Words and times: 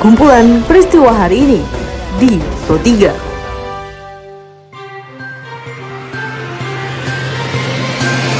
Kumpulan 0.00 0.64
peristiwa 0.64 1.12
hari 1.12 1.44
ini 1.44 1.60
di 2.16 2.40
Pro 2.64 2.80
3. 2.80 3.12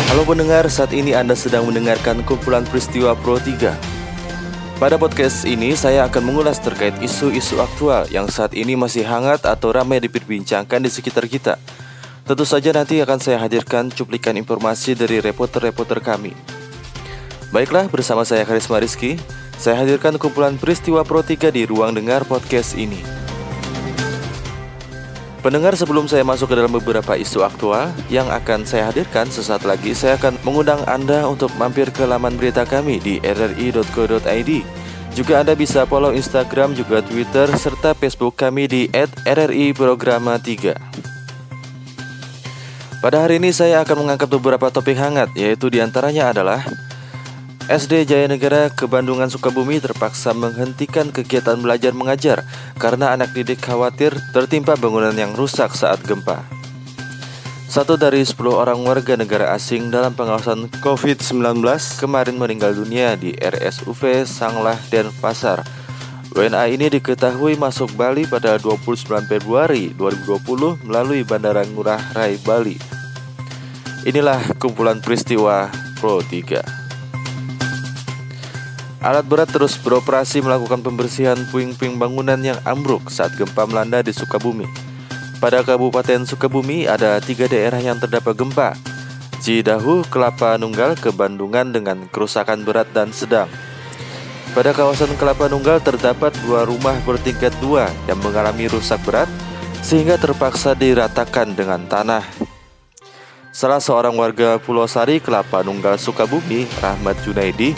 Halo 0.09 0.25
pendengar, 0.25 0.65
saat 0.73 0.96
ini 0.96 1.12
Anda 1.12 1.37
sedang 1.37 1.69
mendengarkan 1.69 2.25
kumpulan 2.25 2.65
peristiwa 2.65 3.12
Pro 3.12 3.37
3. 3.37 3.77
Pada 4.80 4.96
podcast 4.96 5.45
ini 5.45 5.77
saya 5.77 6.09
akan 6.09 6.32
mengulas 6.32 6.57
terkait 6.64 6.96
isu-isu 7.04 7.61
aktual 7.61 8.08
yang 8.08 8.24
saat 8.32 8.56
ini 8.56 8.72
masih 8.72 9.04
hangat 9.04 9.45
atau 9.45 9.68
ramai 9.68 10.00
diperbincangkan 10.00 10.80
di 10.80 10.88
sekitar 10.88 11.29
kita. 11.29 11.61
Tentu 12.24 12.48
saja 12.48 12.72
nanti 12.72 13.04
akan 13.04 13.20
saya 13.20 13.36
hadirkan 13.36 13.92
cuplikan 13.92 14.32
informasi 14.40 14.96
dari 14.96 15.20
reporter-reporter 15.20 16.00
kami. 16.00 16.32
Baiklah, 17.52 17.84
bersama 17.92 18.24
saya 18.24 18.48
Karisma 18.48 18.80
Rizky, 18.80 19.20
saya 19.61 19.84
hadirkan 19.84 20.16
kumpulan 20.16 20.56
peristiwa 20.56 21.05
Pro 21.05 21.20
3 21.20 21.52
di 21.52 21.68
ruang 21.68 21.92
dengar 21.92 22.24
podcast 22.24 22.73
ini. 22.80 22.96
Pendengar 25.45 25.77
sebelum 25.77 26.09
saya 26.09 26.24
masuk 26.24 26.48
ke 26.48 26.56
dalam 26.56 26.73
beberapa 26.73 27.12
isu 27.12 27.45
aktual 27.45 27.92
yang 28.09 28.24
akan 28.32 28.65
saya 28.65 28.88
hadirkan 28.88 29.28
sesaat 29.28 29.68
lagi 29.68 29.92
saya 29.92 30.16
akan 30.16 30.41
mengundang 30.48 30.80
Anda 30.88 31.28
untuk 31.28 31.52
mampir 31.60 31.92
ke 31.92 32.09
laman 32.09 32.41
berita 32.41 32.65
kami 32.65 33.04
di 33.04 33.20
rri.co.id. 33.20 34.51
Juga 35.12 35.45
Anda 35.45 35.52
bisa 35.52 35.84
follow 35.84 36.16
Instagram 36.16 36.73
juga 36.73 37.04
Twitter 37.04 37.52
serta 37.52 37.92
Facebook 37.92 38.40
kami 38.40 38.65
di 38.65 38.82
@rri_programa3. 39.29 40.73
Pada 43.01 43.16
hari 43.24 43.40
ini 43.40 43.52
saya 43.52 43.84
akan 43.84 44.09
mengangkat 44.09 44.29
beberapa 44.29 44.73
topik 44.73 44.96
hangat 44.96 45.29
yaitu 45.37 45.68
di 45.73 45.84
antaranya 45.84 46.32
adalah 46.32 46.65
SD 47.70 48.02
Jaya 48.02 48.27
Negara 48.27 48.66
Kebandungan 48.66 49.30
Sukabumi 49.30 49.79
terpaksa 49.79 50.34
menghentikan 50.34 51.15
kegiatan 51.15 51.55
belajar 51.55 51.95
mengajar 51.95 52.43
karena 52.82 53.15
anak 53.15 53.30
didik 53.30 53.63
khawatir 53.63 54.10
tertimpa 54.35 54.74
bangunan 54.74 55.15
yang 55.15 55.38
rusak 55.38 55.71
saat 55.79 56.02
gempa. 56.02 56.43
Satu 57.71 57.95
dari 57.95 58.26
10 58.26 58.35
orang 58.51 58.82
warga 58.82 59.15
negara 59.15 59.54
asing 59.54 59.87
dalam 59.95 60.18
pengawasan 60.18 60.66
COVID-19 60.82 61.63
kemarin 62.02 62.35
meninggal 62.43 62.74
dunia 62.74 63.15
di 63.15 63.38
RSUV 63.38 64.26
Sanglah 64.26 64.75
Denpasar. 64.91 65.62
WNA 66.34 66.75
ini 66.75 66.91
diketahui 66.91 67.54
masuk 67.54 67.94
Bali 67.94 68.26
pada 68.26 68.59
29 68.59 69.31
Februari 69.31 69.94
2020 69.94 70.91
melalui 70.91 71.22
Bandara 71.22 71.62
Ngurah 71.62 72.19
Rai 72.19 72.34
Bali. 72.43 72.75
Inilah 74.03 74.59
kumpulan 74.59 74.98
peristiwa 74.98 75.71
Pro 76.03 76.19
3. 76.19 76.79
Alat 79.00 79.25
berat 79.25 79.48
terus 79.48 79.81
beroperasi 79.81 80.44
melakukan 80.44 80.84
pembersihan 80.84 81.41
puing-puing 81.48 81.97
bangunan 81.97 82.37
yang 82.37 82.60
ambruk 82.69 83.09
saat 83.09 83.32
gempa 83.32 83.65
melanda 83.65 84.04
di 84.04 84.12
Sukabumi. 84.12 84.69
Pada 85.41 85.65
Kabupaten 85.65 86.28
Sukabumi 86.28 86.84
ada 86.84 87.16
tiga 87.25 87.48
daerah 87.48 87.81
yang 87.81 87.97
terdapat 87.97 88.37
gempa. 88.37 88.76
Cidahu, 89.41 90.04
Kelapa 90.12 90.60
Nunggal, 90.60 91.00
Kebandungan 91.00 91.72
dengan 91.72 92.04
kerusakan 92.12 92.60
berat 92.60 92.92
dan 92.92 93.09
sedang. 93.16 93.48
Pada 94.53 94.76
kawasan 94.76 95.16
Kelapa 95.16 95.48
Nunggal 95.48 95.81
terdapat 95.81 96.37
dua 96.44 96.69
rumah 96.69 97.00
bertingkat 97.09 97.56
dua 97.56 97.88
yang 98.04 98.20
mengalami 98.20 98.69
rusak 98.69 99.00
berat 99.09 99.32
sehingga 99.81 100.20
terpaksa 100.20 100.76
diratakan 100.76 101.56
dengan 101.56 101.88
tanah. 101.88 102.20
Salah 103.48 103.81
seorang 103.81 104.12
warga 104.12 104.60
Pulau 104.60 104.84
Sari, 104.84 105.25
Kelapa 105.25 105.64
Nunggal, 105.64 105.97
Sukabumi, 105.97 106.69
Rahmat 106.84 107.16
Junaidi, 107.25 107.72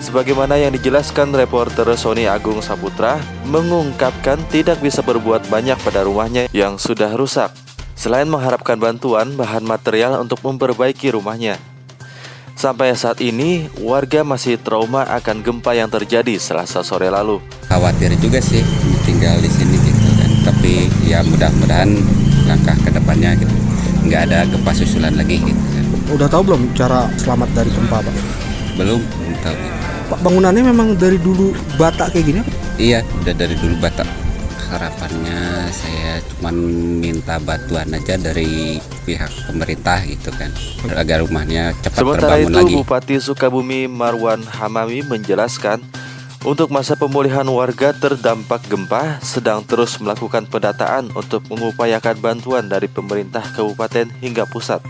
Sebagaimana 0.00 0.56
yang 0.56 0.72
dijelaskan 0.72 1.28
reporter 1.36 1.84
Sony 1.92 2.24
Agung 2.24 2.64
Saputra, 2.64 3.20
mengungkapkan 3.44 4.40
tidak 4.48 4.80
bisa 4.80 5.04
berbuat 5.04 5.44
banyak 5.52 5.76
pada 5.84 6.08
rumahnya 6.08 6.48
yang 6.56 6.80
sudah 6.80 7.12
rusak. 7.12 7.52
Selain 8.00 8.24
mengharapkan 8.24 8.80
bantuan 8.80 9.36
bahan 9.36 9.60
material 9.60 10.16
untuk 10.24 10.40
memperbaiki 10.40 11.12
rumahnya. 11.12 11.60
Sampai 12.56 12.96
saat 12.96 13.20
ini, 13.20 13.68
warga 13.76 14.24
masih 14.24 14.56
trauma 14.56 15.04
akan 15.04 15.44
gempa 15.44 15.76
yang 15.76 15.92
terjadi 15.92 16.40
selasa 16.40 16.80
sore 16.80 17.12
lalu. 17.12 17.36
Khawatir 17.68 18.16
juga 18.16 18.40
sih 18.40 18.64
tinggal 19.04 19.36
di 19.44 19.52
sini 19.52 19.76
gitu 19.84 20.16
kan. 20.16 20.30
Tapi 20.48 20.88
ya 21.04 21.20
mudah-mudahan 21.28 21.92
langkah 22.48 22.76
ke 22.80 22.88
depannya 22.88 23.36
gitu. 23.36 23.52
nggak 24.00 24.32
ada 24.32 24.48
gempa 24.48 24.72
susulan 24.72 25.12
lagi 25.12 25.44
gitu 25.44 25.60
kan. 25.76 25.84
Udah 26.16 26.28
tahu 26.32 26.52
belum 26.52 26.72
cara 26.72 27.04
selamat 27.20 27.52
dari 27.52 27.68
gempa, 27.68 28.00
Bang? 28.00 28.49
Belum, 28.78 29.00
belum 29.02 29.34
tahu. 29.42 29.56
Pak 30.10 30.18
bangunannya 30.26 30.62
memang 30.66 30.98
dari 30.98 31.18
dulu 31.22 31.54
bata 31.78 32.10
kayak 32.10 32.24
gini? 32.26 32.40
Iya, 32.80 33.06
udah 33.22 33.34
dari 33.36 33.54
dulu 33.54 33.78
Batak. 33.78 34.08
Harapannya 34.70 35.66
saya 35.74 36.22
cuma 36.30 36.54
minta 36.54 37.42
bantuan 37.42 37.90
aja 37.90 38.14
dari 38.14 38.78
pihak 39.02 39.50
pemerintah 39.50 39.98
gitu 40.06 40.30
kan, 40.30 40.54
agar 40.94 41.26
rumahnya 41.26 41.74
cepat 41.82 41.98
Sementara 41.98 42.38
terbangun 42.38 42.50
itu, 42.50 42.58
lagi. 42.58 42.74
Bupati 42.78 43.16
Sukabumi 43.18 43.90
Marwan 43.90 44.46
Hamami 44.46 45.02
menjelaskan 45.02 45.82
untuk 46.46 46.70
masa 46.70 46.94
pemulihan 46.94 47.44
warga 47.50 47.90
terdampak 47.90 48.62
gempa 48.70 49.18
sedang 49.20 49.66
terus 49.66 49.98
melakukan 49.98 50.46
pendataan 50.46 51.10
untuk 51.18 51.42
mengupayakan 51.50 52.16
bantuan 52.22 52.70
dari 52.70 52.86
pemerintah 52.86 53.42
kabupaten 53.50 54.06
hingga 54.22 54.46
pusat. 54.46 54.80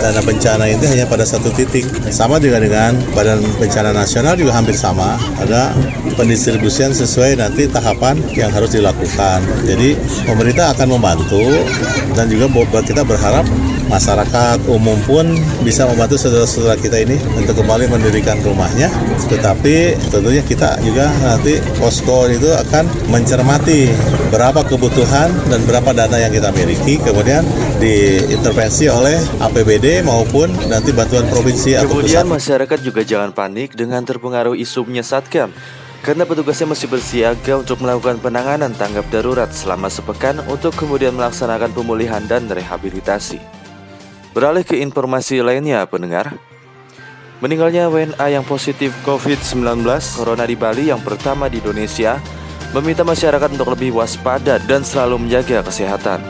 Dana 0.00 0.20
bencana 0.24 0.64
itu 0.70 0.84
hanya 0.86 1.04
pada 1.06 1.26
satu 1.26 1.52
titik. 1.52 1.86
Sama 2.08 2.40
juga 2.40 2.58
dengan 2.62 2.96
Badan 3.12 3.42
Bencana 3.58 3.90
Nasional 3.92 4.38
juga 4.38 4.56
hampir 4.56 4.74
sama. 4.78 5.18
Ada 5.38 5.74
pendistribusian 6.14 6.94
sesuai 6.94 7.38
nanti 7.38 7.66
tahapan 7.68 8.18
yang 8.32 8.50
harus 8.50 8.72
dilakukan. 8.72 9.42
Jadi 9.66 9.98
pemerintah 10.24 10.72
akan 10.72 10.98
membantu 10.98 11.44
dan 12.14 12.26
juga 12.30 12.48
buat 12.50 12.84
kita 12.84 13.02
berharap 13.04 13.44
masyarakat 13.90 14.70
umum 14.70 14.96
pun 15.04 15.26
bisa 15.66 15.84
membantu 15.84 16.14
saudara-saudara 16.16 16.78
kita 16.78 17.02
ini 17.02 17.18
untuk 17.34 17.58
kembali 17.60 17.90
mendirikan 17.90 18.38
rumahnya. 18.40 18.88
Tetapi 19.26 19.98
tentunya 20.08 20.40
kita 20.46 20.78
juga 20.80 21.10
nanti 21.20 21.58
posko 21.76 22.30
itu 22.30 22.48
akan 22.54 22.86
mencermati 23.10 23.90
berapa 24.30 24.62
kebutuhan 24.62 25.28
dan 25.50 25.60
berapa 25.66 25.90
dana 25.90 26.16
yang 26.16 26.30
kita 26.30 26.54
miliki, 26.54 27.02
kemudian 27.02 27.42
diintervensi 27.82 28.86
oleh 28.86 29.18
APBD 29.42 30.06
maupun 30.06 30.54
nanti 30.70 30.94
bantuan 30.94 31.26
provinsi 31.26 31.74
atau 31.76 31.98
pusat. 31.98 32.22
Kemudian 32.22 32.26
masyarakat 32.30 32.78
juga 32.80 33.02
jangan 33.02 33.34
panik 33.34 33.74
dengan 33.74 34.06
terpengaruh 34.06 34.54
isu 34.54 34.86
menyesatkan 34.86 35.50
karena 36.00 36.24
petugasnya 36.24 36.72
masih 36.72 36.88
bersiaga 36.88 37.60
untuk 37.60 37.84
melakukan 37.84 38.16
penanganan 38.24 38.72
tanggap 38.72 39.04
darurat 39.12 39.52
selama 39.52 39.92
sepekan 39.92 40.40
untuk 40.48 40.72
kemudian 40.72 41.12
melaksanakan 41.12 41.76
pemulihan 41.76 42.24
dan 42.24 42.48
rehabilitasi. 42.48 43.59
Beralih 44.30 44.62
ke 44.62 44.78
informasi 44.78 45.42
lainnya, 45.42 45.82
pendengar. 45.90 46.38
Meninggalnya 47.42 47.90
WNA 47.90 48.26
yang 48.30 48.44
positif 48.46 48.94
COVID-19 49.02 49.82
Corona 50.14 50.44
di 50.46 50.54
Bali 50.54 50.92
yang 50.92 51.02
pertama 51.02 51.50
di 51.50 51.58
Indonesia 51.58 52.20
meminta 52.70 53.02
masyarakat 53.02 53.50
untuk 53.50 53.74
lebih 53.74 53.96
waspada 53.98 54.62
dan 54.62 54.86
selalu 54.86 55.26
menjaga 55.26 55.66
kesehatan. 55.66 56.22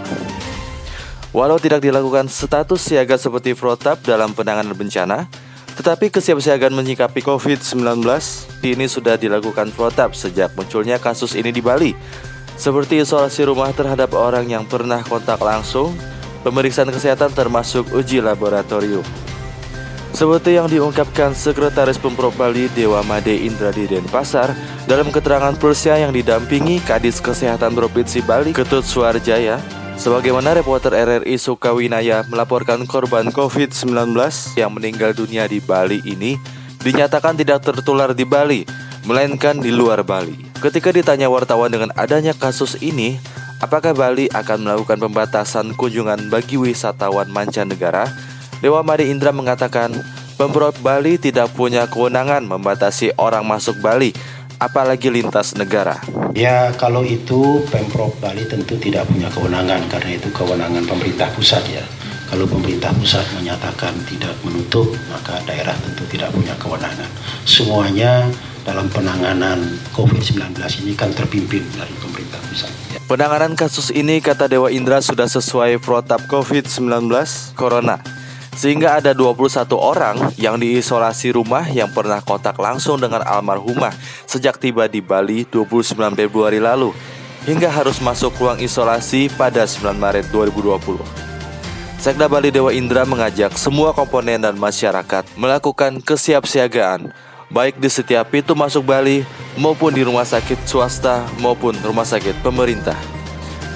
Walau 1.36 1.60
tidak 1.60 1.84
dilakukan 1.84 2.26
status 2.26 2.80
siaga 2.80 3.20
seperti 3.20 3.52
protap 3.52 4.00
dalam 4.00 4.32
penanganan 4.32 4.72
bencana, 4.72 5.28
tetapi 5.76 6.08
kesiapsiagaan 6.08 6.72
menyikapi 6.72 7.20
COVID-19 7.20 8.00
ini 8.64 8.86
sudah 8.88 9.20
dilakukan 9.20 9.70
protap 9.76 10.16
sejak 10.16 10.56
munculnya 10.56 10.96
kasus 10.96 11.36
ini 11.36 11.52
di 11.52 11.60
Bali, 11.60 11.92
seperti 12.56 13.04
isolasi 13.04 13.44
rumah 13.44 13.70
terhadap 13.76 14.10
orang 14.16 14.48
yang 14.48 14.64
pernah 14.64 15.04
kontak 15.06 15.38
langsung, 15.38 15.94
pemeriksaan 16.42 16.88
kesehatan 16.88 17.32
termasuk 17.32 17.88
uji 17.92 18.20
laboratorium. 18.20 19.04
Seperti 20.10 20.58
yang 20.58 20.66
diungkapkan 20.66 21.38
Sekretaris 21.38 21.94
Pemprov 21.94 22.34
Bali 22.34 22.66
Dewa 22.74 23.00
Made 23.06 23.30
Indra 23.30 23.70
di 23.70 23.86
Denpasar 23.86 24.50
dalam 24.90 25.14
keterangan 25.14 25.54
persnya 25.54 26.02
yang 26.02 26.10
didampingi 26.10 26.82
Kadis 26.82 27.22
Kesehatan 27.22 27.78
Provinsi 27.78 28.18
Bali 28.18 28.50
Ketut 28.50 28.82
Suarjaya, 28.82 29.62
sebagaimana 29.94 30.50
reporter 30.58 30.90
RRI 30.90 31.38
Sukawinaya 31.38 32.26
melaporkan 32.26 32.82
korban 32.90 33.30
COVID-19 33.30 34.10
yang 34.58 34.74
meninggal 34.74 35.14
dunia 35.14 35.46
di 35.46 35.62
Bali 35.62 36.02
ini 36.02 36.34
dinyatakan 36.82 37.38
tidak 37.38 37.62
tertular 37.62 38.10
di 38.10 38.26
Bali, 38.26 38.66
melainkan 39.06 39.62
di 39.62 39.70
luar 39.70 40.02
Bali. 40.02 40.36
Ketika 40.58 40.90
ditanya 40.90 41.30
wartawan 41.30 41.70
dengan 41.70 41.94
adanya 41.94 42.34
kasus 42.34 42.76
ini, 42.82 43.16
apakah 43.60 43.92
Bali 43.92 44.26
akan 44.32 44.64
melakukan 44.66 44.98
pembatasan 44.98 45.76
kunjungan 45.76 46.32
bagi 46.32 46.56
wisatawan 46.56 47.28
mancanegara? 47.28 48.08
Dewa 48.60 48.80
Made 48.84 49.08
Indra 49.08 49.32
mengatakan, 49.32 49.92
Pemprov 50.40 50.76
Bali 50.80 51.20
tidak 51.20 51.52
punya 51.52 51.84
kewenangan 51.84 52.44
membatasi 52.48 53.12
orang 53.20 53.44
masuk 53.44 53.76
Bali, 53.84 54.12
apalagi 54.56 55.12
lintas 55.12 55.52
negara. 55.56 56.00
Ya 56.32 56.72
kalau 56.76 57.04
itu 57.04 57.64
Pemprov 57.68 58.16
Bali 58.20 58.48
tentu 58.48 58.76
tidak 58.80 59.08
punya 59.08 59.28
kewenangan 59.32 59.84
karena 59.88 60.16
itu 60.16 60.28
kewenangan 60.32 60.84
pemerintah 60.88 61.28
pusat 61.36 61.64
ya. 61.68 61.84
Kalau 62.30 62.46
pemerintah 62.46 62.94
pusat 62.94 63.26
menyatakan 63.34 63.90
tidak 64.06 64.32
menutup, 64.46 64.86
maka 65.10 65.42
daerah 65.44 65.74
tentu 65.82 66.06
tidak 66.06 66.30
punya 66.30 66.54
kewenangan. 66.62 67.10
Semuanya 67.42 68.30
dalam 68.62 68.86
penanganan 68.88 69.60
COVID-19 69.92 70.54
ini 70.86 70.92
kan 70.94 71.10
terpimpin 71.10 71.66
dari 71.74 71.90
pemerintah 71.98 72.38
pusat. 72.46 72.79
Penanganan 73.10 73.58
kasus 73.58 73.90
ini 73.90 74.22
kata 74.22 74.46
Dewa 74.46 74.70
Indra 74.70 75.02
sudah 75.02 75.26
sesuai 75.26 75.82
protap 75.82 76.30
COVID-19 76.30 77.10
Corona. 77.58 77.98
Sehingga 78.54 79.02
ada 79.02 79.10
21 79.10 79.66
orang 79.74 80.30
yang 80.38 80.54
diisolasi 80.54 81.34
rumah 81.34 81.66
yang 81.66 81.90
pernah 81.90 82.22
kontak 82.22 82.54
langsung 82.62 83.02
dengan 83.02 83.26
almarhumah 83.26 83.90
sejak 84.30 84.62
tiba 84.62 84.86
di 84.86 85.02
Bali 85.02 85.42
29 85.42 85.90
Februari 86.14 86.62
lalu 86.62 86.94
hingga 87.50 87.66
harus 87.66 87.98
masuk 87.98 88.30
ruang 88.38 88.62
isolasi 88.62 89.26
pada 89.34 89.66
9 89.66 89.90
Maret 89.90 90.30
2020. 90.30 91.02
Sekda 91.98 92.30
Bali 92.30 92.54
Dewa 92.54 92.70
Indra 92.70 93.02
mengajak 93.02 93.58
semua 93.58 93.90
komponen 93.90 94.38
dan 94.38 94.54
masyarakat 94.54 95.26
melakukan 95.34 95.98
kesiapsiagaan 95.98 97.10
baik 97.50 97.82
di 97.82 97.90
setiap 97.90 98.30
pintu 98.30 98.54
masuk 98.54 98.86
Bali 98.86 99.26
maupun 99.58 99.90
di 99.90 100.06
rumah 100.06 100.22
sakit 100.24 100.64
swasta 100.64 101.26
maupun 101.42 101.74
rumah 101.82 102.06
sakit 102.06 102.38
pemerintah. 102.46 102.96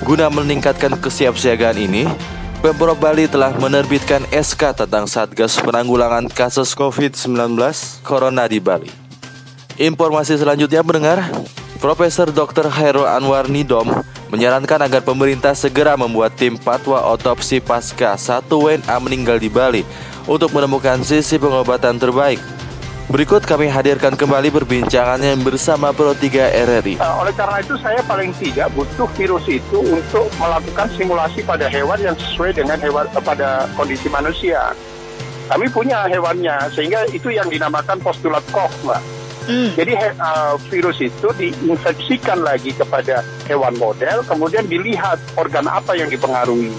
Guna 0.06 0.30
meningkatkan 0.30 0.94
kesiapsiagaan 1.02 1.78
ini, 1.78 2.06
Pemprov 2.62 2.96
Bali 2.96 3.26
telah 3.28 3.52
menerbitkan 3.58 4.24
SK 4.30 4.86
tentang 4.86 5.04
Satgas 5.04 5.60
Penanggulangan 5.60 6.30
Kasus 6.30 6.72
COVID-19 6.72 7.60
Corona 8.00 8.48
di 8.48 8.62
Bali. 8.62 8.88
Informasi 9.76 10.38
selanjutnya 10.38 10.86
mendengar 10.86 11.26
Profesor 11.82 12.30
Dr. 12.30 12.70
Hairul 12.70 13.10
Anwar 13.10 13.50
Nidom 13.50 13.90
menyarankan 14.32 14.80
agar 14.86 15.02
pemerintah 15.02 15.52
segera 15.52 15.98
membuat 15.98 16.38
tim 16.38 16.56
patwa 16.56 17.02
otopsi 17.10 17.60
pasca 17.60 18.16
satu 18.16 18.70
WNA 18.70 18.96
meninggal 19.02 19.36
di 19.36 19.50
Bali 19.52 19.82
untuk 20.24 20.54
menemukan 20.54 21.04
sisi 21.04 21.36
pengobatan 21.36 22.00
terbaik. 22.00 22.40
Berikut 23.04 23.44
kami 23.44 23.68
hadirkan 23.68 24.16
kembali 24.16 24.48
perbincangannya 24.48 25.36
bersama 25.44 25.92
Pro 25.92 26.16
3 26.16 26.24
RRI. 26.56 26.96
Uh, 26.96 27.20
oleh 27.20 27.36
karena 27.36 27.60
itu 27.60 27.76
saya 27.76 28.00
paling 28.08 28.32
tidak 28.40 28.72
butuh 28.72 29.04
virus 29.12 29.44
itu 29.44 29.76
untuk 29.76 30.32
melakukan 30.40 30.88
simulasi 30.96 31.44
pada 31.44 31.68
hewan 31.68 32.00
yang 32.00 32.16
sesuai 32.16 32.56
dengan 32.56 32.80
hewan 32.80 33.04
uh, 33.12 33.20
pada 33.20 33.68
kondisi 33.76 34.08
manusia. 34.08 34.72
Kami 35.52 35.68
punya 35.68 36.08
hewannya 36.08 36.72
sehingga 36.72 37.04
itu 37.12 37.28
yang 37.28 37.44
dinamakan 37.52 38.00
postulat 38.00 38.40
Koch, 38.48 38.72
Mbak. 38.88 39.00
Hmm. 39.44 39.70
Jadi 39.76 39.92
uh, 40.16 40.56
virus 40.72 40.96
itu 41.04 41.28
diinfeksikan 41.36 42.40
lagi 42.40 42.72
kepada 42.72 43.20
hewan 43.44 43.76
model, 43.76 44.24
kemudian 44.24 44.64
dilihat 44.64 45.20
organ 45.36 45.68
apa 45.68 45.92
yang 45.92 46.08
dipengaruhi. 46.08 46.72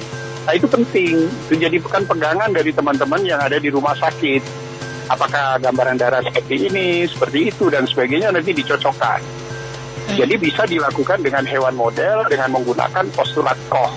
Nah 0.49 0.53
itu 0.57 0.65
penting, 0.65 1.29
itu 1.29 1.53
jadi 1.53 1.77
bukan 1.77 2.09
pegangan 2.09 2.49
dari 2.49 2.73
teman-teman 2.73 3.21
yang 3.21 3.37
ada 3.37 3.61
di 3.61 3.69
rumah 3.69 3.93
sakit. 3.93 4.64
Apakah 5.05 5.61
gambaran 5.61 6.01
darah 6.01 6.21
seperti 6.25 6.65
ini, 6.69 7.05
seperti 7.05 7.53
itu, 7.53 7.69
dan 7.69 7.85
sebagainya 7.85 8.33
nanti 8.33 8.51
dicocokkan. 8.57 9.19
Hmm. 9.21 10.17
Jadi 10.17 10.35
bisa 10.37 10.65
dilakukan 10.65 11.21
dengan 11.21 11.45
hewan 11.45 11.77
model 11.77 12.25
dengan 12.25 12.53
menggunakan 12.57 13.05
postulat 13.13 13.57
Koch. 13.69 13.93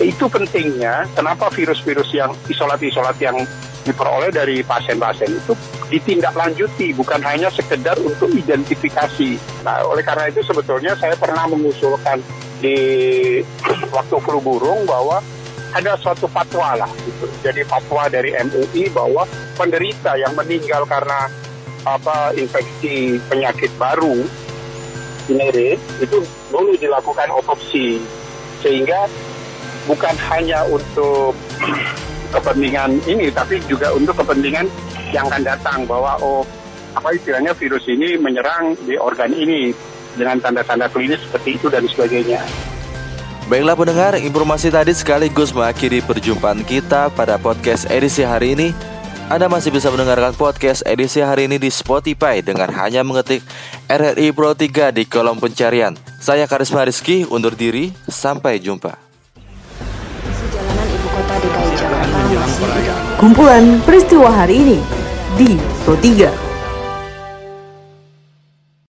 Itu 0.00 0.32
pentingnya, 0.32 1.06
kenapa 1.12 1.52
virus-virus 1.52 2.10
yang 2.16 2.32
isolat-isolat 2.48 3.20
yang 3.20 3.36
diperoleh 3.84 4.28
dari 4.32 4.60
pasien-pasien 4.60 5.28
itu 5.40 5.52
ditindaklanjuti 5.88 6.92
bukan 6.94 7.20
hanya 7.24 7.48
sekedar 7.48 7.96
untuk 8.00 8.30
identifikasi. 8.32 9.36
Nah, 9.64 9.82
oleh 9.88 10.04
karena 10.04 10.28
itu 10.28 10.44
sebetulnya 10.44 10.94
saya 10.96 11.16
pernah 11.16 11.48
mengusulkan 11.48 12.20
di 12.60 12.76
waktu 13.96 14.16
flu 14.20 14.38
burung 14.38 14.84
bahwa 14.84 15.24
ada 15.70 15.94
suatu 15.98 16.26
fatwa 16.26 16.74
lah 16.84 16.90
gitu. 17.06 17.26
Jadi 17.42 17.62
fatwa 17.66 18.10
dari 18.10 18.34
MUI 18.34 18.90
bahwa 18.90 19.22
penderita 19.54 20.18
yang 20.18 20.34
meninggal 20.34 20.82
karena 20.86 21.30
apa 21.86 22.36
infeksi 22.36 23.16
penyakit 23.30 23.72
baru 23.80 24.20
ini 25.30 25.78
itu 26.02 26.18
dulu 26.50 26.74
dilakukan 26.76 27.30
otopsi 27.30 28.02
sehingga 28.60 29.06
bukan 29.86 30.12
hanya 30.28 30.66
untuk 30.68 31.32
kepentingan 32.30 33.00
ini, 33.08 33.30
tapi 33.32 33.58
juga 33.66 33.90
untuk 33.94 34.18
kepentingan 34.20 34.66
yang 35.10 35.26
akan 35.26 35.42
datang 35.42 35.78
bahwa 35.86 36.14
oh 36.22 36.42
apa 36.94 37.14
istilahnya 37.14 37.54
virus 37.54 37.86
ini 37.86 38.18
menyerang 38.18 38.74
di 38.86 38.98
organ 38.98 39.30
ini 39.30 39.70
dengan 40.18 40.42
tanda-tanda 40.42 40.90
klinis 40.90 41.22
seperti 41.22 41.58
itu 41.58 41.66
dan 41.70 41.86
sebagainya. 41.86 42.42
Baiklah 43.50 43.74
pendengar, 43.74 44.14
informasi 44.14 44.70
tadi 44.70 44.94
sekaligus 44.94 45.50
mengakhiri 45.50 46.06
perjumpaan 46.06 46.62
kita 46.62 47.10
pada 47.10 47.34
podcast 47.34 47.82
edisi 47.90 48.22
hari 48.22 48.54
ini. 48.54 48.70
Anda 49.26 49.50
masih 49.50 49.74
bisa 49.74 49.90
mendengarkan 49.90 50.38
podcast 50.38 50.86
edisi 50.86 51.18
hari 51.18 51.50
ini 51.50 51.58
di 51.58 51.66
Spotify 51.66 52.38
dengan 52.46 52.70
hanya 52.70 53.02
mengetik 53.02 53.42
RRI 53.90 54.30
Pro 54.38 54.54
3 54.54 54.94
di 54.94 55.02
kolom 55.02 55.42
pencarian. 55.42 55.98
Saya 56.22 56.46
Karisma 56.46 56.86
Rizky, 56.86 57.26
undur 57.26 57.58
diri, 57.58 57.90
sampai 58.06 58.62
jumpa. 58.62 58.94
Kumpulan 63.18 63.82
peristiwa 63.82 64.30
hari 64.30 64.62
ini 64.62 64.78
di 65.34 65.58
Pro 65.82 65.98
3. 65.98 66.49